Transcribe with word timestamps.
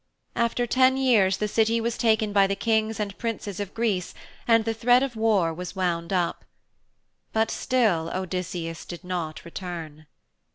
After 0.35 0.65
ten 0.65 0.97
years 0.97 1.37
the 1.37 1.47
City 1.47 1.79
was 1.79 1.95
taken 1.95 2.33
by 2.33 2.47
the 2.47 2.55
Kings 2.55 2.99
and 2.99 3.15
Princes 3.19 3.59
of 3.59 3.75
Greece 3.75 4.15
and 4.47 4.65
the 4.65 4.73
thread 4.73 5.03
of 5.03 5.15
war 5.15 5.53
was 5.53 5.75
wound 5.75 6.11
up. 6.11 6.43
But 7.33 7.51
still 7.51 8.09
Odysseus 8.11 8.83
did 8.83 9.03
not 9.03 9.45
return. 9.45 10.07